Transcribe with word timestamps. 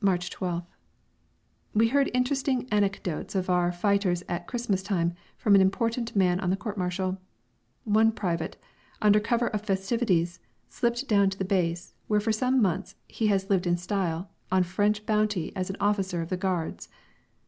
March 0.00 0.30
12th. 0.30 0.66
We 1.74 1.88
heard 1.88 2.08
interesting 2.14 2.68
anecdotes 2.70 3.34
of 3.34 3.50
our 3.50 3.72
fighters 3.72 4.22
at 4.28 4.46
Christmas 4.46 4.84
time 4.84 5.14
from 5.36 5.56
an 5.56 5.60
important 5.60 6.14
man 6.14 6.38
on 6.38 6.50
the 6.50 6.56
court 6.56 6.78
martial. 6.78 7.18
One 7.82 8.12
private, 8.12 8.56
under 9.02 9.18
cover 9.18 9.48
of 9.48 9.62
festivities, 9.62 10.38
slipped 10.68 11.08
down 11.08 11.28
to 11.30 11.38
the 11.38 11.44
base, 11.44 11.92
where 12.06 12.20
for 12.20 12.30
some 12.30 12.62
months 12.62 12.94
he 13.08 13.26
has 13.26 13.50
lived 13.50 13.66
in 13.66 13.76
style 13.76 14.30
on 14.48 14.62
French 14.62 15.04
bounty 15.06 15.50
as 15.56 15.70
an 15.70 15.76
officer 15.80 16.22
of 16.22 16.28
the 16.28 16.36
Guards! 16.36 16.88